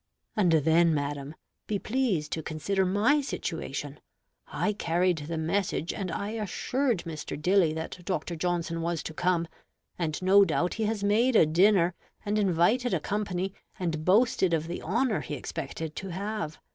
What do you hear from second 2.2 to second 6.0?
to consider my situation: I carried the message,